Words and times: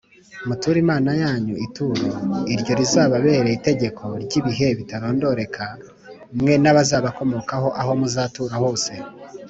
Muture 0.47 0.77
Imana 0.85 1.11
yanyu 1.21 1.53
ituro 1.65 2.07
iryo 2.53 2.73
rizababere 2.79 3.49
itegeko 3.57 4.03
ry’ibihe 4.23 4.67
bitarondoreka 4.77 5.65
mwe 6.39 6.55
n’abazabakomokaho 6.63 7.67
aho 7.81 7.91
muzatura 7.99 8.55
hose 8.63 8.93